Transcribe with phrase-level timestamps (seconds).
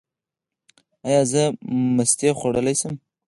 [1.07, 1.43] ایا زه
[1.95, 2.93] مستې خوړلی شم؟